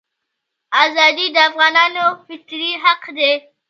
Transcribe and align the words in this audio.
ازادي 0.83 1.25
د 1.35 1.37
افغانانو 1.49 2.05
فطري 2.25 2.71
حق 2.83 3.03
دی. 3.17 3.31